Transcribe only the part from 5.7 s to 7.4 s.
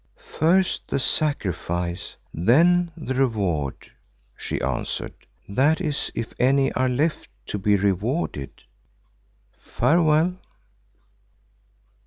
is if any are left